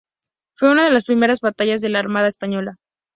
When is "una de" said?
0.71-0.89